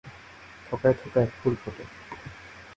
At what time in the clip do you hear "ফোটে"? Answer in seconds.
1.55-1.83